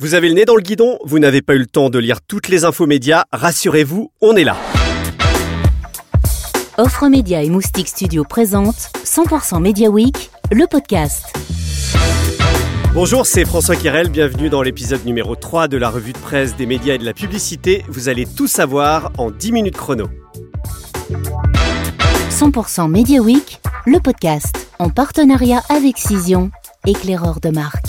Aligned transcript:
Vous 0.00 0.14
avez 0.14 0.26
le 0.28 0.34
nez 0.34 0.44
dans 0.44 0.56
le 0.56 0.60
guidon, 0.60 0.98
vous 1.04 1.20
n'avez 1.20 1.40
pas 1.40 1.54
eu 1.54 1.58
le 1.58 1.66
temps 1.66 1.88
de 1.88 2.00
lire 2.00 2.20
toutes 2.20 2.48
les 2.48 2.64
infos 2.64 2.84
médias, 2.84 3.26
rassurez-vous, 3.32 4.10
on 4.20 4.34
est 4.34 4.42
là. 4.42 4.56
Offre 6.78 7.06
Média 7.06 7.44
et 7.44 7.48
Moustique 7.48 7.86
Studio 7.86 8.24
présente 8.24 8.90
100% 9.04 9.62
Media 9.62 9.88
Week, 9.88 10.30
le 10.50 10.66
podcast. 10.66 11.26
Bonjour, 12.92 13.24
c'est 13.24 13.44
François 13.44 13.76
Kirel, 13.76 14.08
bienvenue 14.08 14.48
dans 14.50 14.62
l'épisode 14.62 15.04
numéro 15.04 15.36
3 15.36 15.68
de 15.68 15.76
la 15.76 15.90
revue 15.90 16.12
de 16.12 16.18
presse 16.18 16.56
des 16.56 16.66
médias 16.66 16.94
et 16.94 16.98
de 16.98 17.04
la 17.04 17.14
publicité. 17.14 17.84
Vous 17.86 18.08
allez 18.08 18.26
tout 18.26 18.48
savoir 18.48 19.12
en 19.16 19.30
10 19.30 19.52
minutes 19.52 19.76
chrono. 19.76 20.08
100% 22.30 22.90
Media 22.90 23.20
Week, 23.20 23.60
le 23.86 24.00
podcast, 24.00 24.68
en 24.80 24.90
partenariat 24.90 25.62
avec 25.68 25.98
Cision, 25.98 26.50
éclaireur 26.84 27.38
de 27.38 27.50
marque. 27.50 27.83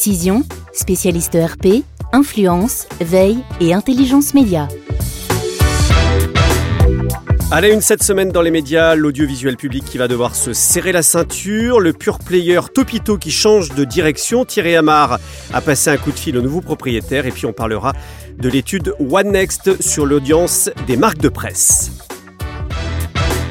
Cision, 0.00 0.44
spécialiste 0.72 1.36
RP, 1.36 1.84
influence, 2.14 2.86
veille 3.02 3.40
et 3.60 3.74
intelligence 3.74 4.32
média. 4.32 4.66
À 7.50 7.60
la 7.60 7.68
une 7.68 7.82
cette 7.82 8.02
semaine 8.02 8.32
dans 8.32 8.40
les 8.40 8.50
médias, 8.50 8.94
l'audiovisuel 8.94 9.58
public 9.58 9.84
qui 9.84 9.98
va 9.98 10.08
devoir 10.08 10.36
se 10.36 10.54
serrer 10.54 10.92
la 10.92 11.02
ceinture, 11.02 11.80
le 11.80 11.92
pure 11.92 12.18
player 12.18 12.60
Topito 12.74 13.18
qui 13.18 13.30
change 13.30 13.74
de 13.74 13.84
direction, 13.84 14.46
Thierry 14.46 14.74
Amar 14.74 15.18
a 15.52 15.60
passé 15.60 15.90
un 15.90 15.98
coup 15.98 16.12
de 16.12 16.18
fil 16.18 16.38
au 16.38 16.40
nouveau 16.40 16.62
propriétaire 16.62 17.26
et 17.26 17.30
puis 17.30 17.44
on 17.44 17.52
parlera 17.52 17.92
de 18.38 18.48
l'étude 18.48 18.94
One 19.00 19.32
Next 19.32 19.82
sur 19.82 20.06
l'audience 20.06 20.70
des 20.86 20.96
marques 20.96 21.20
de 21.20 21.28
presse. 21.28 21.90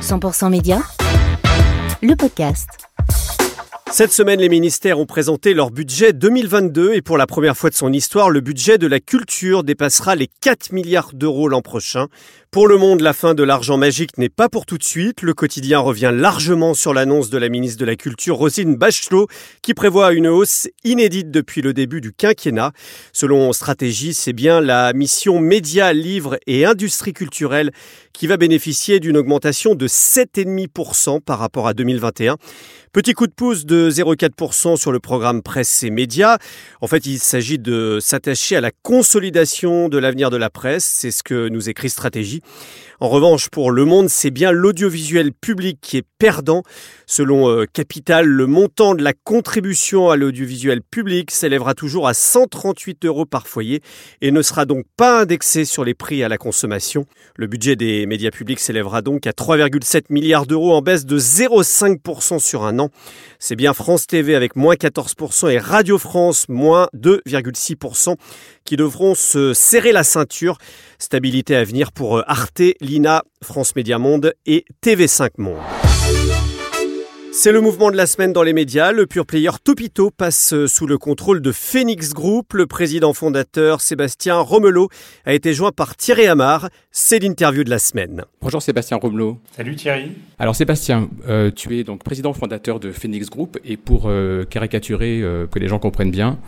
100% 0.02 0.50
Média, 0.50 0.82
le 2.02 2.16
podcast. 2.16 2.79
Cette 3.92 4.12
semaine, 4.12 4.40
les 4.40 4.50
ministères 4.50 5.00
ont 5.00 5.08
présenté 5.08 5.56
leur 5.56 5.72
budget 5.72 6.14
2022 6.14 6.94
et 6.94 7.02
pour 7.02 7.18
la 7.18 7.26
première 7.26 7.58
fois 7.58 7.72
de 7.72 7.76
son 7.76 7.92
histoire, 7.92 8.30
le 8.30 8.40
budget 8.40 8.78
de 8.78 8.86
la 8.86 9.00
culture 9.00 9.64
dépassera 9.64 10.16
les 10.16 10.28
4 10.42 10.72
milliards 10.74 11.12
d'euros 11.14 11.48
l'an 11.48 11.64
prochain. 11.64 12.08
Pour 12.52 12.68
le 12.68 12.78
monde, 12.78 13.02
la 13.02 13.14
fin 13.14 13.34
de 13.34 13.44
l'argent 13.44 13.78
magique 13.78 14.18
n'est 14.18 14.30
pas 14.30 14.48
pour 14.48 14.66
tout 14.66 14.78
de 14.78 14.84
suite. 14.84 15.22
Le 15.24 15.34
quotidien 15.34 15.80
revient 15.80 16.12
largement 16.14 16.74
sur 16.74 16.94
l'annonce 16.94 17.30
de 17.30 17.38
la 17.38 17.50
ministre 17.50 17.80
de 17.80 17.86
la 17.86 17.96
Culture, 17.96 18.38
Rosine 18.38 18.76
Bachelot, 18.76 19.28
qui 19.62 19.74
prévoit 19.74 20.14
une 20.14 20.28
hausse 20.28 20.68
inédite 20.84 21.32
depuis 21.32 21.62
le 21.62 21.74
début 21.74 22.00
du 22.00 22.12
quinquennat. 22.12 22.72
Selon 23.12 23.54
Stratégie, 23.54 24.14
c'est 24.14 24.34
bien 24.34 24.62
la 24.62 24.94
mission 24.94 25.40
médias, 25.40 25.94
livres 25.94 26.38
et 26.48 26.66
industrie 26.66 27.14
culturelle 27.14 27.72
qui 28.14 28.28
va 28.28 28.38
bénéficier 28.38 29.00
d'une 29.00 29.18
augmentation 29.18 29.76
de 29.76 29.88
7,5% 29.88 31.22
par 31.22 31.40
rapport 31.40 31.68
à 31.68 31.74
2021. 31.74 32.38
Petit 32.92 33.14
coup 33.14 33.28
de 33.28 33.32
pouce 33.32 33.68
de 33.68 33.92
0,4% 33.92 34.76
sur 34.76 34.92
le 34.92 35.00
programme 35.00 35.44
presse 35.44 35.84
et 35.84 35.92
médias. 35.92 36.40
En 36.82 36.88
fait, 36.88 37.06
il 37.06 37.20
s'agit 37.20 37.60
de 37.60 38.00
s'attacher 38.02 38.56
à 38.56 38.62
la 38.62 38.72
consolidation 38.72 39.90
de 39.90 40.00
l'avenir 40.00 40.32
de 40.32 40.38
la 40.38 40.50
presse. 40.50 40.86
C'est 40.86 41.12
ce 41.12 41.22
que 41.22 41.50
nous 41.50 41.70
écrit 41.70 41.92
Stratégie. 41.92 42.42
En 43.00 43.08
revanche, 43.08 43.50
pour 43.50 43.72
Le 43.72 43.86
Monde, 43.86 44.10
c'est 44.10 44.32
bien 44.32 44.52
l'audiovisuel 44.52 45.32
public 45.34 45.78
qui 45.82 45.98
est 45.98 46.06
perdant. 46.18 46.64
Selon 47.06 47.48
euh, 47.50 47.66
Capital, 47.72 48.26
le 48.26 48.48
montant 48.48 48.96
de 48.96 49.04
la 49.04 49.14
contribution 49.14 50.10
à 50.10 50.18
l'audiovisuel 50.18 50.82
public 50.82 51.30
s'élèvera 51.30 51.76
toujours 51.76 52.08
à 52.08 52.16
138 52.16 53.06
euros 53.06 53.26
par 53.26 53.48
foyer 53.48 53.82
et 54.22 54.32
ne 54.32 54.42
sera 54.42 54.66
donc 54.66 54.86
pas 54.98 55.22
indexé 55.22 55.64
sur 55.64 55.86
les 55.86 55.94
prix 55.94 56.24
à 56.24 56.28
la 56.28 56.38
consommation. 56.38 57.06
Le 57.36 57.46
budget 57.48 57.76
des 57.76 58.06
médias 58.06 58.32
publics 58.32 58.60
s'élèvera 58.60 59.02
donc 59.02 59.28
à 59.28 59.32
3,7 59.32 60.06
milliards 60.10 60.46
d'euros 60.48 60.74
en 60.74 60.82
baisse 60.82 61.06
de 61.06 61.20
0,5% 61.20 62.40
sur 62.40 62.64
un 62.64 62.79
an. 62.79 62.79
C'est 63.40 63.56
bien 63.56 63.74
France 63.74 64.08
TV 64.08 64.36
avec 64.36 64.56
moins 64.56 64.76
14% 64.76 65.50
et 65.52 65.58
Radio 65.58 65.98
France 65.98 66.46
moins 66.50 66.88
2,6% 66.96 68.16
qui 68.66 68.76
devront 68.76 69.16
se 69.16 69.54
serrer 69.54 69.92
la 69.92 70.04
ceinture. 70.04 70.58
Stabilité 70.98 71.56
à 71.56 71.64
venir 71.64 71.92
pour 71.92 72.18
euh, 72.18 72.24
Arte, 72.28 72.62
Lina, 72.82 73.24
France 73.44 73.76
Média 73.76 73.98
Monde 73.98 74.34
et 74.46 74.66
TV5 74.84 75.30
Monde. 75.38 75.79
C'est 77.32 77.52
le 77.52 77.62
mouvement 77.62 77.92
de 77.92 77.96
la 77.96 78.08
semaine 78.08 78.34
dans 78.34 78.42
les 78.42 78.54
médias. 78.54 78.92
Le 78.92 79.06
pure 79.06 79.26
player 79.26 79.52
Topito 79.64 80.10
passe 80.10 80.54
euh, 80.54 80.68
sous 80.68 80.88
le 80.88 80.98
contrôle 80.98 81.42
de 81.42 81.52
Phoenix 81.52 82.14
Group. 82.14 82.54
Le 82.54 82.66
président 82.66 83.14
fondateur 83.14 83.82
Sébastien 83.82 84.40
Romelot 84.40 84.90
a 85.26 85.34
été 85.34 85.54
joint 85.54 85.72
par 85.72 85.96
Thierry 85.96 86.26
Amar. 86.26 86.70
C'est 86.92 87.20
l'interview 87.20 87.64
de 87.64 87.70
la 87.70 87.80
semaine. 87.80 88.26
Bonjour 88.42 88.62
Sébastien 88.62 88.98
Romelot. 88.98 89.38
Salut 89.56 89.76
Thierry. 89.76 90.12
Alors 90.40 90.56
Sébastien, 90.56 91.10
euh, 91.28 91.52
tu 91.56 91.78
es 91.78 91.84
donc 91.84 92.04
président 92.04 92.34
fondateur 92.34 92.80
de 92.80 92.92
Phoenix 92.92 93.30
Group 93.30 93.60
et 93.64 93.78
pour 93.78 94.06
euh, 94.08 94.44
caricaturer, 94.44 95.22
euh, 95.22 95.46
que 95.46 95.60
les 95.60 95.68
gens 95.68 95.80
comprennent 95.80 96.12
bien, 96.12 96.40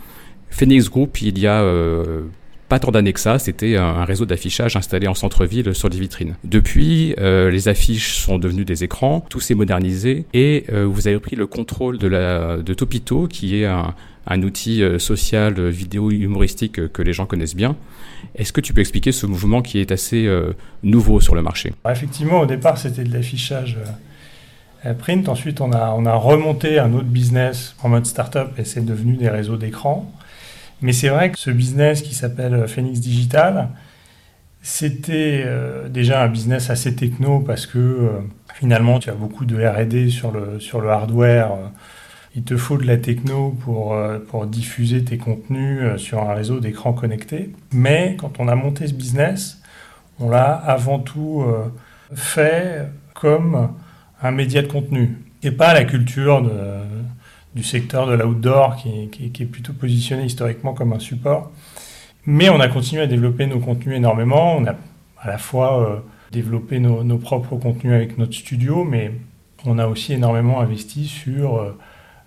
Phoenix 0.49 0.89
Group, 0.89 1.21
il 1.21 1.39
y 1.39 1.47
a 1.47 1.61
euh, 1.61 2.23
pas 2.71 2.79
tant 2.79 2.91
d'années 2.91 3.11
que 3.11 3.19
ça, 3.19 3.37
c'était 3.37 3.75
un, 3.75 4.05
réseau 4.05 4.25
d'affichage 4.25 4.77
installé 4.77 5.05
en 5.09 5.13
centre-ville 5.13 5.75
sur 5.75 5.89
des 5.89 5.99
vitrines. 5.99 6.35
Depuis, 6.45 7.13
euh, 7.19 7.51
les 7.51 7.67
affiches 7.67 8.19
sont 8.19 8.39
devenues 8.39 8.63
des 8.63 8.85
écrans, 8.85 9.25
tout 9.27 9.41
s'est 9.41 9.55
modernisé 9.55 10.25
et 10.33 10.63
euh, 10.71 10.85
vous 10.85 11.09
avez 11.09 11.19
pris 11.19 11.35
le 11.35 11.47
contrôle 11.47 11.97
de, 11.97 12.73
Topito, 12.73 13.27
qui 13.27 13.61
est 13.61 13.65
un, 13.65 13.93
outil 14.41 14.83
euh, 14.83 14.99
social, 14.99 15.67
vidéo 15.67 16.11
humoristique 16.11 16.87
que 16.93 17.01
les 17.01 17.11
gens 17.11 17.25
connaissent 17.25 17.57
bien. 17.57 17.75
Est-ce 18.35 18.53
que 18.53 18.61
tu 18.61 18.73
peux 18.73 18.79
expliquer 18.79 19.11
ce 19.11 19.25
mouvement 19.25 19.61
qui 19.61 19.79
est 19.79 19.91
assez 19.91 20.29
nouveau 20.81 21.19
sur 21.19 21.35
le 21.35 21.41
marché? 21.41 21.73
Alors, 21.83 21.97
effectivement, 21.97 22.39
au 22.39 22.45
départ, 22.45 22.77
c'était 22.77 23.03
de 23.03 23.11
l'affichage 23.11 23.79
print. 24.99 25.27
Ensuite, 25.27 25.59
on 25.59 25.73
a, 25.73 25.93
on 25.97 26.05
a 26.05 26.13
remonté 26.13 26.79
un 26.79 26.93
autre 26.93 27.03
business 27.09 27.75
en 27.83 27.89
mode 27.89 28.05
startup 28.05 28.57
et 28.57 28.63
c'est 28.63 28.85
devenu 28.85 29.17
des 29.17 29.27
réseaux 29.27 29.57
d'écran. 29.57 30.09
Mais 30.81 30.93
c'est 30.93 31.09
vrai 31.09 31.31
que 31.31 31.39
ce 31.39 31.51
business 31.51 32.01
qui 32.01 32.15
s'appelle 32.15 32.67
Phoenix 32.67 32.99
Digital, 32.99 33.69
c'était 34.61 35.43
euh, 35.45 35.89
déjà 35.89 36.23
un 36.23 36.27
business 36.27 36.69
assez 36.69 36.95
techno 36.95 37.39
parce 37.39 37.65
que 37.65 37.79
euh, 37.79 38.09
finalement, 38.55 38.99
tu 38.99 39.09
as 39.09 39.13
beaucoup 39.13 39.45
de 39.45 39.57
R&D 39.63 40.09
sur 40.09 40.31
le, 40.31 40.59
sur 40.59 40.81
le 40.81 40.89
hardware. 40.89 41.51
euh, 41.53 41.67
il 42.35 42.43
te 42.43 42.55
faut 42.57 42.77
de 42.77 42.85
la 42.85 42.97
techno 42.97 43.51
pour, 43.51 43.93
euh, 43.93 44.19
pour 44.19 44.45
diffuser 44.47 45.03
tes 45.03 45.17
contenus 45.17 45.79
euh, 45.81 45.97
sur 45.97 46.21
un 46.23 46.33
réseau 46.33 46.59
d'écrans 46.59 46.93
connectés. 46.93 47.51
Mais 47.73 48.15
quand 48.19 48.39
on 48.39 48.47
a 48.47 48.55
monté 48.55 48.87
ce 48.87 48.93
business, 48.93 49.61
on 50.19 50.29
l'a 50.29 50.53
avant 50.53 50.99
tout 50.99 51.43
euh, 51.47 51.65
fait 52.15 52.87
comme 53.13 53.69
un 54.21 54.31
média 54.31 54.61
de 54.61 54.67
contenu 54.67 55.17
et 55.43 55.51
pas 55.51 55.73
la 55.73 55.83
culture 55.85 56.41
de, 56.43 56.51
du 57.55 57.63
secteur 57.63 58.07
de 58.07 58.13
l'outdoor 58.13 58.77
qui, 58.77 59.09
est 59.23 59.45
plutôt 59.45 59.73
positionné 59.73 60.25
historiquement 60.25 60.73
comme 60.73 60.93
un 60.93 60.99
support. 60.99 61.51
Mais 62.25 62.49
on 62.49 62.59
a 62.59 62.67
continué 62.67 63.01
à 63.01 63.07
développer 63.07 63.47
nos 63.47 63.59
contenus 63.59 63.97
énormément. 63.97 64.55
On 64.57 64.65
a 64.65 64.75
à 65.19 65.27
la 65.27 65.37
fois 65.37 65.81
euh, 65.81 65.99
développé 66.31 66.79
nos, 66.79 67.17
propres 67.17 67.55
contenus 67.57 67.93
avec 67.93 68.17
notre 68.17 68.33
studio, 68.33 68.83
mais 68.83 69.11
on 69.65 69.77
a 69.79 69.87
aussi 69.87 70.13
énormément 70.13 70.61
investi 70.61 71.05
sur 71.07 71.57
euh, 71.57 71.77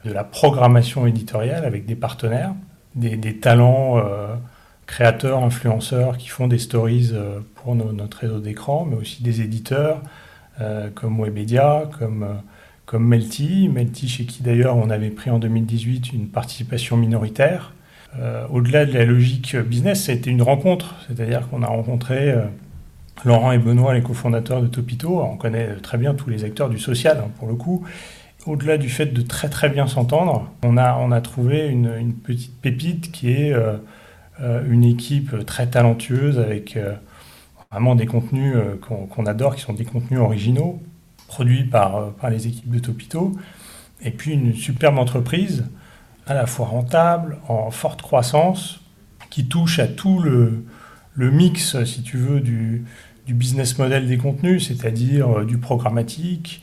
de 0.05 0.13
la 0.13 0.25
programmation 0.25 1.07
éditoriale 1.07 1.65
avec 1.65 1.87
des 1.87 1.97
partenaires, 1.97 2.55
des, 2.95 3.39
talents 3.39 3.99
euh, 3.99 4.35
créateurs, 4.87 5.43
influenceurs 5.43 6.19
qui 6.19 6.29
font 6.29 6.47
des 6.47 6.59
stories 6.59 7.13
pour 7.55 7.75
notre 7.75 8.19
réseau 8.19 8.39
d'écran, 8.39 8.87
mais 8.89 8.97
aussi 8.97 9.23
des 9.23 9.41
éditeurs 9.41 10.03
comme 10.95 11.21
Webedia, 11.21 11.89
comme, 11.99 12.27
comme 12.87 13.07
Melty. 13.07 13.69
Melty, 13.69 14.09
chez 14.09 14.25
qui 14.25 14.43
d'ailleurs 14.43 14.77
on 14.77 14.91
avait 14.91 15.11
pris 15.11 15.31
en 15.31 15.39
2018 15.39 16.13
une 16.13 16.29
participation 16.29 16.97
minoritaire. 16.97 17.75
Euh, 18.19 18.47
Au-delà 18.49 18.87
de 18.87 18.93
la 18.93 19.05
logique 19.05 19.57
business, 19.57 20.09
été 20.09 20.31
une 20.31 20.43
rencontre, 20.43 20.95
c'est-à-dire 21.07 21.49
qu'on 21.49 21.63
a 21.63 21.67
rencontré 21.67 22.31
euh, 22.31 22.45
Laurent 23.25 23.53
et 23.53 23.59
Benoît, 23.59 23.95
les 23.95 24.03
cofondateurs 24.03 24.63
de 24.63 24.69
Topito. 24.69 25.21
On 25.21 25.37
connaît 25.37 25.75
très 25.77 25.99
bien 25.99 26.15
tous 26.15 26.31
les 26.31 26.45
acteurs 26.45 26.69
du 26.69 26.79
social, 26.79 27.23
hein, 27.25 27.31
pour 27.39 27.49
le 27.49 27.55
coup. 27.55 27.85
Au-delà 28.47 28.77
du 28.77 28.91
fait 28.91 29.07
de 29.07 29.23
très 29.23 29.49
très 29.49 29.71
bien 29.71 29.87
s'entendre, 29.87 30.51
on 30.63 30.77
a, 30.77 30.97
on 30.99 31.19
trouvé 31.23 31.67
une, 31.67 32.13
petite 32.13 32.61
pépite 32.61 33.11
qui 33.11 33.31
est 33.31 33.55
euh, 33.55 33.79
une 34.69 34.85
équipe 34.85 35.47
très 35.47 35.67
talentueuse 35.67 36.39
avec 36.39 36.79
vraiment 37.71 37.95
des 37.95 38.05
contenus 38.05 38.55
qu'on 38.83 39.27
adore, 39.27 39.57
qui 39.57 39.63
sont 39.63 39.73
des 39.73 39.87
contenus 39.87 40.21
originaux, 40.21 40.83
produits 41.27 41.65
par, 41.65 41.97
euh, 41.97 42.11
par 42.11 42.31
les 42.31 42.47
équipes 42.47 42.71
de 42.71 42.79
Topito. 42.79 43.37
Et 44.03 44.11
puis 44.11 44.33
une 44.33 44.55
superbe 44.55 44.99
entreprise, 44.99 45.67
à 46.27 46.35
la 46.35 46.47
fois 46.47 46.67
rentable, 46.67 47.39
en 47.49 47.71
forte 47.71 48.03
croissance, 48.03 48.81
qui 49.31 49.47
touche 49.47 49.79
à 49.79 49.87
tout 49.87 50.21
le, 50.21 50.65
le 51.15 51.31
mix, 51.31 51.83
si 51.85 52.03
tu 52.03 52.17
veux, 52.17 52.41
du, 52.41 52.85
du 53.27 53.35
business 53.35 53.79
model 53.79 54.07
des 54.07 54.19
contenus, 54.19 54.69
c'est-à-dire 54.69 55.39
euh, 55.39 55.45
du 55.45 55.59
programmatique, 55.59 56.63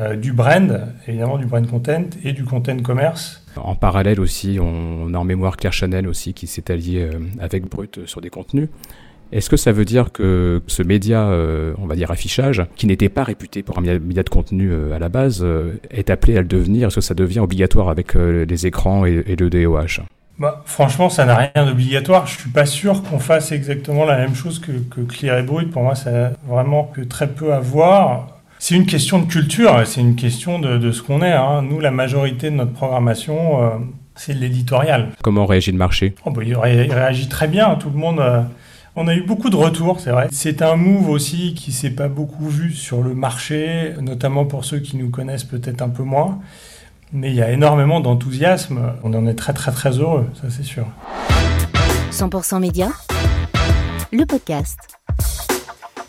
euh, 0.00 0.16
du 0.16 0.32
brand, 0.32 0.92
évidemment 1.06 1.38
du 1.38 1.46
brand 1.46 1.66
content 1.66 2.04
et 2.24 2.32
du 2.32 2.44
content 2.44 2.76
commerce. 2.78 3.44
En 3.56 3.74
parallèle 3.74 4.20
aussi, 4.20 4.58
on 4.60 5.12
a 5.12 5.18
en 5.18 5.24
mémoire 5.24 5.56
Claire 5.56 5.72
Chanel 5.72 6.08
aussi 6.08 6.32
qui 6.32 6.46
s'est 6.46 6.70
allié 6.70 7.00
euh, 7.00 7.18
avec 7.40 7.68
Brut 7.68 8.06
sur 8.06 8.20
des 8.20 8.30
contenus. 8.30 8.68
Est-ce 9.32 9.48
que 9.48 9.56
ça 9.56 9.72
veut 9.72 9.86
dire 9.86 10.12
que 10.12 10.62
ce 10.66 10.82
média, 10.82 11.22
euh, 11.28 11.72
on 11.78 11.86
va 11.86 11.96
dire 11.96 12.10
affichage, 12.10 12.62
qui 12.76 12.86
n'était 12.86 13.08
pas 13.08 13.24
réputé 13.24 13.62
pour 13.62 13.78
un 13.78 13.80
média 13.80 14.22
de 14.22 14.28
contenu 14.28 14.70
euh, 14.70 14.94
à 14.94 14.98
la 14.98 15.08
base, 15.08 15.40
euh, 15.42 15.72
est 15.90 16.10
appelé 16.10 16.36
à 16.36 16.42
le 16.42 16.46
devenir? 16.46 16.88
Est-ce 16.88 16.96
que 16.96 17.00
ça 17.00 17.14
devient 17.14 17.40
obligatoire 17.40 17.88
avec 17.88 18.14
les 18.14 18.66
écrans 18.66 19.06
et, 19.06 19.24
et 19.26 19.36
le 19.36 19.50
DOH 19.50 20.02
bah, 20.38 20.62
franchement, 20.64 21.10
ça 21.10 21.24
n'a 21.26 21.36
rien 21.36 21.66
d'obligatoire. 21.66 22.26
Je 22.26 22.40
suis 22.40 22.50
pas 22.50 22.64
sûr 22.64 23.02
qu'on 23.02 23.18
fasse 23.18 23.52
exactement 23.52 24.06
la 24.06 24.16
même 24.16 24.34
chose 24.34 24.58
que, 24.58 24.72
que 24.72 25.02
Clear 25.02 25.38
et 25.38 25.42
Brut. 25.42 25.70
Pour 25.70 25.82
moi, 25.82 25.94
ça 25.94 26.10
n'a 26.10 26.32
vraiment 26.48 26.84
que 26.84 27.02
très 27.02 27.28
peu 27.28 27.52
à 27.52 27.60
voir. 27.60 28.40
C'est 28.58 28.74
une 28.74 28.86
question 28.86 29.20
de 29.20 29.26
culture, 29.26 29.86
c'est 29.86 30.00
une 30.00 30.16
question 30.16 30.58
de, 30.58 30.90
ce 30.90 31.02
qu'on 31.02 31.22
est. 31.22 31.32
Hein. 31.32 31.62
Nous, 31.62 31.78
la 31.80 31.90
majorité 31.90 32.50
de 32.50 32.56
notre 32.56 32.72
programmation, 32.72 33.60
c'est 34.16 34.32
l'éditorial. 34.32 35.10
Comment 35.22 35.46
réagit 35.46 35.70
le 35.70 35.78
marché? 35.78 36.14
Oh, 36.24 36.30
bah, 36.30 36.42
il, 36.44 36.56
réagit 36.56 37.28
très 37.28 37.46
bien. 37.46 37.76
Tout 37.76 37.90
le 37.90 37.98
monde. 37.98 38.20
On 38.94 39.08
a 39.08 39.14
eu 39.14 39.22
beaucoup 39.22 39.48
de 39.48 39.56
retours, 39.56 40.00
c'est 40.00 40.10
vrai. 40.10 40.28
C'est 40.30 40.60
un 40.60 40.76
move 40.76 41.08
aussi 41.08 41.54
qui 41.54 41.72
s'est 41.72 41.92
pas 41.92 42.08
beaucoup 42.08 42.46
vu 42.46 42.72
sur 42.72 43.02
le 43.02 43.14
marché, 43.14 43.94
notamment 44.02 44.44
pour 44.44 44.66
ceux 44.66 44.80
qui 44.80 44.98
nous 44.98 45.08
connaissent 45.08 45.44
peut-être 45.44 45.80
un 45.80 45.88
peu 45.88 46.02
moins. 46.02 46.40
Mais 47.10 47.30
il 47.30 47.34
y 47.34 47.40
a 47.40 47.50
énormément 47.50 48.00
d'enthousiasme. 48.00 48.92
On 49.02 49.14
en 49.14 49.26
est 49.26 49.34
très 49.34 49.54
très 49.54 49.72
très 49.72 49.98
heureux, 49.98 50.26
ça 50.34 50.50
c'est 50.50 50.62
sûr. 50.62 50.86
100% 52.10 52.60
Média, 52.60 52.90
le 54.12 54.26
podcast. 54.26 54.78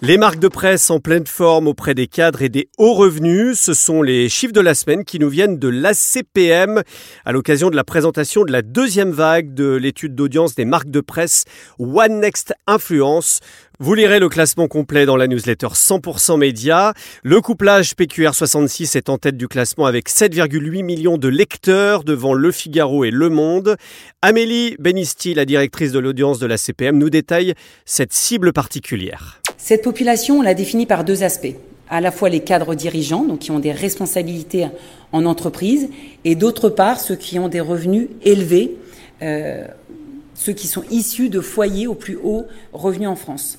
Les 0.06 0.18
marques 0.18 0.40
de 0.40 0.50
presse 0.50 0.90
en 0.90 1.00
pleine 1.00 1.26
forme 1.26 1.66
auprès 1.66 1.94
des 1.94 2.08
cadres 2.08 2.42
et 2.42 2.50
des 2.50 2.68
hauts 2.78 2.94
revenus, 2.94 3.58
ce 3.58 3.74
sont 3.74 4.02
les 4.02 4.28
chiffres 4.28 4.52
de 4.52 4.60
la 4.60 4.74
semaine 4.74 5.06
qui 5.06 5.18
nous 5.18 5.30
viennent 5.30 5.58
de 5.58 5.70
l'ACPM 5.70 6.84
à 7.24 7.32
l'occasion 7.32 7.70
de 7.70 7.78
la 7.78 7.86
présentation 7.86 8.44
de 8.44 8.52
la 8.52 8.62
deuxième 8.64 9.12
vague 9.12 9.54
de 9.54 9.76
l'étude 9.76 10.14
d'audience 10.14 10.56
des 10.56 10.66
marques 10.66 10.90
de 10.90 11.00
presse 11.00 11.46
One 11.80 12.20
Next 12.20 12.54
Influence. 12.68 13.40
Vous 13.80 13.94
lirez 13.94 14.20
le 14.20 14.28
classement 14.28 14.68
complet 14.68 15.06
dans 15.06 15.16
la 15.16 15.28
newsletter 15.28 15.68
100% 15.68 16.38
Média. 16.38 16.94
Le 17.24 17.40
couplage 17.40 17.94
PQR66 17.94 18.98
est 18.98 19.08
en 19.08 19.18
tête 19.18 19.38
du 19.38 19.48
classement 19.48 19.86
avec 19.86 20.10
7,8 20.10 20.84
millions 20.84 21.18
de 21.18 21.30
lecteurs 21.30 22.04
devant 22.04 22.34
Le 22.34 22.52
Figaro 22.52 23.06
et 23.06 23.12
Le 23.12 23.30
Monde. 23.30 23.78
Amélie 24.22 24.76
Benisti, 24.80 25.34
la 25.34 25.46
directrice 25.46 25.94
de 25.94 26.00
l'audience 26.00 26.40
de 26.40 26.46
la 26.46 26.58
CPM, 26.58 26.98
nous 26.98 27.10
détaille 27.10 27.54
cette 27.86 28.12
cible 28.12 28.52
particulière. 28.52 29.43
Cette 29.66 29.82
population, 29.82 30.40
on 30.40 30.42
l'a 30.42 30.56
définie 30.56 30.86
par 30.86 31.06
deux 31.06 31.24
aspects. 31.24 31.56
À 31.88 32.02
la 32.02 32.12
fois 32.12 32.28
les 32.28 32.42
cadres 32.42 32.76
dirigeants, 32.76 33.24
donc 33.24 33.40
qui 33.40 33.52
ont 33.52 33.60
des 33.60 33.72
responsabilités 33.72 34.68
en 35.14 35.26
entreprise, 35.26 35.88
et 36.26 36.36
d'autre 36.36 36.68
part 36.68 37.00
ceux 37.00 37.16
qui 37.16 37.40
ont 37.40 37.48
des 37.48 37.62
revenus 37.62 38.10
élevés, 38.26 38.76
euh, 39.22 39.66
ceux 40.34 40.52
qui 40.52 40.68
sont 40.68 40.84
issus 40.92 41.30
de 41.30 41.40
foyers 41.40 41.88
au 41.88 41.94
plus 41.94 42.20
haut 42.22 42.46
revenu 42.74 43.08
en 43.08 43.16
France. 43.16 43.58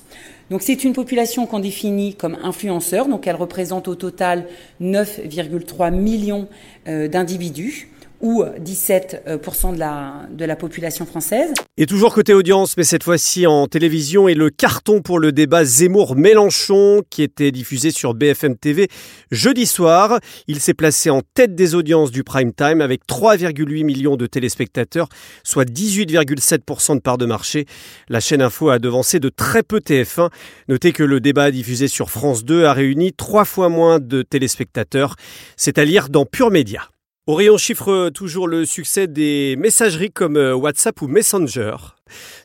Donc 0.51 0.61
c'est 0.61 0.83
une 0.83 0.93
population 0.93 1.47
qu'on 1.47 1.57
définit 1.57 2.13
comme 2.13 2.37
influenceurs, 2.43 3.07
donc 3.07 3.25
elle 3.25 3.35
représente 3.35 3.87
au 3.87 3.95
total 3.95 4.45
9,3 4.83 5.91
millions 5.91 6.47
euh, 6.87 7.07
d'individus 7.07 7.89
ou 8.21 8.43
17% 8.43 9.73
de 9.73 9.79
la, 9.79 10.27
de 10.31 10.45
la 10.45 10.55
population 10.55 11.05
française. 11.05 11.53
Et 11.77 11.85
toujours 11.85 12.13
côté 12.13 12.33
audience, 12.33 12.77
mais 12.77 12.83
cette 12.83 13.03
fois-ci 13.03 13.47
en 13.47 13.67
télévision, 13.67 14.27
et 14.27 14.33
le 14.33 14.49
carton 14.49 15.01
pour 15.01 15.19
le 15.19 15.31
débat 15.31 15.63
Zemmour-Mélenchon 15.63 17.03
qui 17.09 17.23
était 17.23 17.51
diffusé 17.51 17.91
sur 17.91 18.13
BFM 18.13 18.55
TV 18.55 18.87
jeudi 19.31 19.65
soir. 19.65 20.19
Il 20.47 20.59
s'est 20.59 20.73
placé 20.73 21.09
en 21.09 21.21
tête 21.33 21.55
des 21.55 21.75
audiences 21.75 22.11
du 22.11 22.23
prime 22.23 22.53
time 22.53 22.81
avec 22.81 23.01
3,8 23.07 23.83
millions 23.83 24.15
de 24.15 24.25
téléspectateurs, 24.25 25.09
soit 25.43 25.69
18,7% 25.69 26.95
de 26.95 27.01
part 27.01 27.17
de 27.17 27.25
marché. 27.25 27.65
La 28.09 28.19
chaîne 28.19 28.41
Info 28.41 28.69
a 28.69 28.79
devancé 28.79 29.19
de 29.19 29.29
très 29.29 29.63
peu 29.63 29.79
TF1. 29.79 30.29
Notez 30.67 30.93
que 30.93 31.03
le 31.03 31.19
débat 31.19 31.51
diffusé 31.51 31.87
sur 31.87 32.09
France 32.09 32.45
2 32.45 32.65
a 32.65 32.73
réuni 32.73 33.13
trois 33.13 33.45
fois 33.45 33.69
moins 33.69 33.99
de 33.99 34.21
téléspectateurs, 34.21 35.15
c'est 35.57 35.77
à 35.77 35.85
dire 35.85 36.09
dans 36.09 36.25
Pure 36.25 36.51
Média. 36.51 36.89
Au 37.27 37.33
rayon 37.33 37.57
chiffre, 37.57 38.11
toujours 38.11 38.47
le 38.47 38.65
succès 38.65 39.07
des 39.07 39.55
messageries 39.57 40.11
comme 40.11 40.37
euh, 40.37 40.53
WhatsApp 40.53 41.01
ou 41.01 41.07
Messenger. 41.07 41.75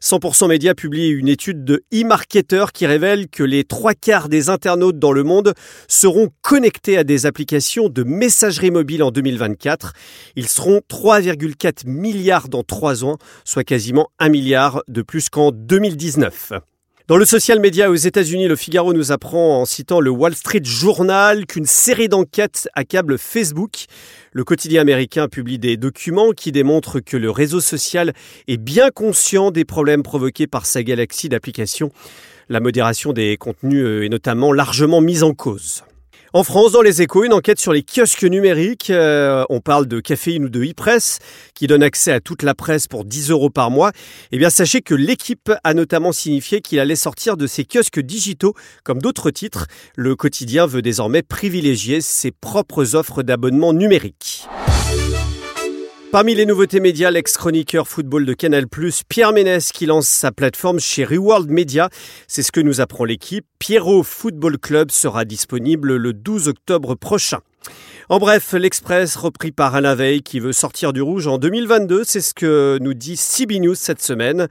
100% 0.01 0.49
Média 0.49 0.75
publie 0.75 1.09
une 1.11 1.29
étude 1.29 1.65
de 1.65 1.85
e-marketer 1.93 2.65
qui 2.73 2.87
révèle 2.87 3.29
que 3.29 3.43
les 3.43 3.65
trois 3.65 3.93
quarts 3.93 4.31
des 4.31 4.49
internautes 4.49 4.99
dans 4.99 5.13
le 5.13 5.23
monde 5.23 5.53
seront 5.87 6.31
connectés 6.41 6.97
à 6.97 7.05
des 7.05 7.27
applications 7.27 7.91
de 7.91 8.05
messagerie 8.05 8.71
mobile 8.71 9.03
en 9.03 9.11
2024. 9.11 9.93
Ils 10.35 10.49
seront 10.49 10.81
3,4 10.89 11.87
milliards 11.87 12.49
dans 12.49 12.63
trois 12.63 13.05
ans, 13.05 13.19
soit 13.45 13.65
quasiment 13.65 14.09
un 14.19 14.31
milliard 14.31 14.83
de 14.89 15.03
plus 15.03 15.29
qu'en 15.29 15.51
2019. 15.53 16.53
Dans 17.11 17.17
le 17.17 17.25
social 17.25 17.59
media 17.59 17.91
aux 17.91 17.97
États-Unis, 17.97 18.47
le 18.47 18.55
Figaro 18.55 18.93
nous 18.93 19.11
apprend 19.11 19.61
en 19.61 19.65
citant 19.65 19.99
le 19.99 20.11
Wall 20.11 20.33
Street 20.37 20.61
Journal 20.63 21.45
qu'une 21.45 21.67
série 21.67 22.09
d'enquêtes 22.09 22.69
accable 22.77 23.19
Facebook. 23.19 23.87
Le 24.31 24.45
quotidien 24.45 24.81
américain 24.81 25.27
publie 25.27 25.59
des 25.59 25.77
documents 25.77 26.31
qui 26.31 26.53
démontrent 26.53 27.01
que 27.01 27.17
le 27.17 27.29
réseau 27.29 27.59
social 27.59 28.13
est 28.47 28.59
bien 28.59 28.91
conscient 28.91 29.51
des 29.51 29.65
problèmes 29.65 30.05
provoqués 30.05 30.47
par 30.47 30.67
sa 30.67 30.85
galaxie 30.85 31.29
d'applications. 31.29 31.91
La 32.49 32.61
modération 32.61 33.13
des 33.13 33.37
contenus 33.37 33.85
est 34.07 34.09
notamment 34.09 34.53
largement 34.53 35.01
mise 35.01 35.25
en 35.25 35.35
cause. 35.35 35.83
En 36.33 36.45
France, 36.45 36.71
dans 36.71 36.83
les 36.83 37.03
échos, 37.03 37.25
une 37.25 37.33
enquête 37.33 37.59
sur 37.59 37.73
les 37.73 37.83
kiosques 37.83 38.23
numériques. 38.23 38.91
Euh, 38.91 39.45
on 39.51 39.59
parle 39.59 39.87
de 39.87 39.99
caféine 39.99 40.45
ou 40.45 40.49
de 40.49 40.63
e-press 40.63 41.19
qui 41.55 41.67
donne 41.67 41.83
accès 41.83 42.13
à 42.13 42.21
toute 42.21 42.45
la 42.45 42.55
presse 42.55 42.87
pour 42.87 43.05
10 43.05 43.31
euros 43.31 43.51
par 43.51 43.73
mois. 43.73 43.91
Eh 44.31 44.39
bien, 44.39 44.49
sachez 44.49 44.81
que 44.81 44.95
l'équipe 44.95 45.51
a 45.65 45.75
notamment 45.75 46.13
signifié 46.13 46.61
qu'il 46.61 46.79
allait 46.79 46.95
sortir 46.95 47.37
de 47.37 47.49
ces 47.49 47.65
kiosques 47.65 47.99
digitaux 47.99 48.55
comme 48.85 49.03
d'autres 49.03 49.33
titres. 49.33 49.67
Le 49.97 50.15
quotidien 50.15 50.67
veut 50.67 50.83
désormais 50.83 51.23
privilégier 51.23 52.01
ses 52.01 52.31
propres 52.31 52.95
offres 52.95 53.25
d'abonnement 53.25 53.73
numérique. 53.73 54.47
Parmi 56.13 56.35
les 56.35 56.45
nouveautés 56.45 56.81
médias, 56.81 57.13
l'ex-chroniqueur 57.13 57.87
football 57.87 58.27
de 58.27 58.35
Canal+, 58.35 58.67
Pierre 59.09 59.33
Ménès, 59.33 59.71
qui 59.71 59.87
lance 59.87 60.09
sa 60.09 60.33
plateforme 60.33 60.81
chez 60.81 61.05
Reworld 61.05 61.49
Media. 61.49 61.89
C'est 62.27 62.43
ce 62.43 62.51
que 62.51 62.61
nous 62.61 62.81
apprend 62.81 63.05
l'équipe. 63.05 63.47
Pierrot 63.61 64.03
Football 64.03 64.59
Club 64.59 64.91
sera 64.91 65.25
disponible 65.25 65.95
le 65.95 66.13
12 66.13 66.49
octobre 66.49 66.97
prochain. 66.97 67.39
En 68.11 68.19
bref, 68.19 68.55
l'Express 68.55 69.15
repris 69.15 69.53
par 69.53 69.77
Alain 69.77 69.95
Veil 69.95 70.23
qui 70.23 70.41
veut 70.41 70.53
sortir 70.53 70.93
du 70.93 71.01
rouge 71.01 71.29
en 71.29 71.39
2022, 71.39 72.03
c'est 72.03 72.21
ce 72.21 72.35
que 72.35 72.77
nous 72.81 72.93
dit 72.93 73.17
CB 73.17 73.61
News 73.61 73.77
cette 73.77 74.03
semaine. 74.03 74.49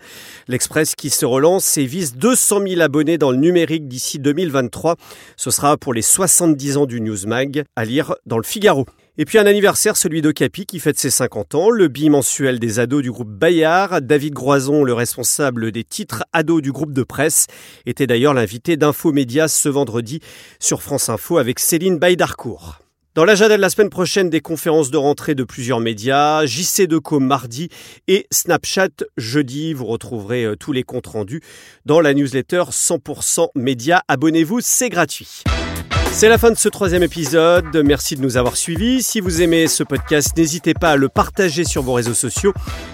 L'Express 0.48 0.96
qui 0.96 1.10
se 1.10 1.26
relance 1.26 1.78
et 1.78 1.86
vise 1.86 2.16
200 2.16 2.62
000 2.66 2.80
abonnés 2.80 3.18
dans 3.18 3.32
le 3.32 3.38
numérique 3.38 3.90
d'ici 3.90 4.18
2023. 4.18 4.96
Ce 5.36 5.52
sera 5.52 5.76
pour 5.76 5.94
les 5.94 6.02
70 6.02 6.78
ans 6.78 6.86
du 6.86 7.02
Newsmag, 7.02 7.66
à 7.76 7.84
lire 7.84 8.16
dans 8.26 8.38
le 8.38 8.44
Figaro. 8.44 8.86
Et 9.18 9.26
puis 9.26 9.38
un 9.38 9.46
anniversaire, 9.46 9.98
celui 9.98 10.22
d'Ocapi 10.22 10.66
qui 10.66 10.80
fête 10.80 10.98
ses 10.98 11.10
50 11.10 11.56
ans, 11.56 11.70
le 11.70 11.90
bimensuel 11.90 12.60
des 12.60 12.80
ados 12.80 13.04
du 13.04 13.12
groupe 13.12 13.28
Bayard. 13.28 14.00
David 14.00 14.36
Groison, 14.36 14.86
le 14.86 14.94
responsable 14.94 15.74
des 15.74 15.84
titres 15.84 16.24
ados 16.32 16.62
du 16.62 16.72
groupe 16.72 16.94
de 16.94 17.04
presse, 17.04 17.48
était 17.86 18.08
d'ailleurs 18.08 18.34
l'invité 18.34 18.78
d'Infomédia 18.78 19.50
ce 19.50 19.68
vendredi 19.68 20.22
sur 20.62 20.82
France 20.82 21.10
Info 21.10 21.38
avec 21.38 21.60
Céline 21.60 22.00
Baydarcourt. 22.00 22.80
Dans 23.20 23.26
l'agenda 23.26 23.58
de 23.58 23.62
la 23.62 23.70
semaine 23.70 23.90
prochaine, 23.90 24.30
des 24.30 24.40
conférences 24.40 24.92
de 24.92 24.98
rentrée 24.98 25.36
de 25.36 25.44
plusieurs 25.44 25.82
médias, 25.82 26.46
JC 26.46 26.88
Deco 26.88 27.20
mardi 27.20 27.68
et 28.08 28.26
Snapchat 28.32 29.04
jeudi. 29.18 29.74
Vous 29.74 29.88
retrouverez 29.88 30.46
euh, 30.46 30.56
tous 30.56 30.72
les 30.72 30.84
comptes 30.84 31.08
rendus 31.08 31.42
dans 31.86 32.00
la 32.00 32.14
newsletter 32.14 32.64
100% 32.72 33.50
Média. 33.56 34.04
Abonnez-vous, 34.08 34.62
c'est 34.62 34.88
gratuit. 34.88 35.44
C'est 36.14 36.30
la 36.30 36.38
fin 36.38 36.50
de 36.50 36.56
ce 36.56 36.70
troisième 36.70 37.04
épisode. 37.04 37.76
Merci 37.84 38.16
de 38.16 38.22
nous 38.22 38.38
avoir 38.38 38.56
suivis. 38.56 39.04
Si 39.04 39.20
vous 39.20 39.42
aimez 39.42 39.68
ce 39.68 39.84
podcast, 39.84 40.38
n'hésitez 40.38 40.74
pas 40.74 40.92
à 40.92 40.96
le 40.96 41.10
partager 41.10 41.66
sur 41.66 41.84
vos 41.84 41.92
réseaux 41.92 42.14
sociaux. 42.14 42.54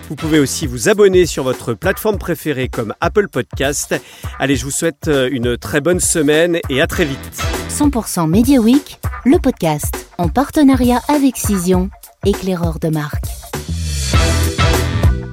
Vous 0.10 0.16
pouvez 0.16 0.40
aussi 0.40 0.66
vous 0.66 0.90
abonner 0.90 1.28
sur 1.28 1.44
votre 1.44 1.76
plateforme 1.76 2.18
préférée 2.18 2.68
comme 2.68 2.96
Apple 3.00 3.28
Podcast. 3.28 3.94
Allez, 4.40 4.56
je 4.56 4.66
vous 4.66 4.72
souhaite 4.72 5.08
euh, 5.08 5.30
une 5.32 5.56
très 5.56 5.82
bonne 5.82 6.00
semaine 6.00 6.58
et 6.72 6.82
à 6.82 6.88
très 6.88 7.06
vite. 7.06 7.44
100% 7.70 8.28
Media 8.28 8.60
Week, 8.60 9.00
le 9.24 9.38
podcast 9.38 10.05
en 10.18 10.30
partenariat 10.30 11.02
avec 11.08 11.38
Cision, 11.38 11.90
éclaireur 12.26 12.80
de 12.80 12.90
marque. 12.90 13.26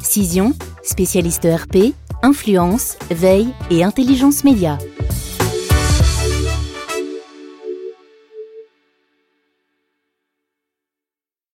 Cision, 0.01 0.53
spécialiste 0.83 1.45
ERP, 1.45 1.95
influence, 2.23 2.97
veille 3.11 3.53
et 3.71 3.85
intelligence 3.85 4.45
média. 4.45 4.79